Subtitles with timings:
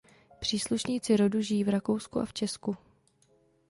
[0.39, 2.77] Příslušníci rodu žijí v Rakousku a v Česku.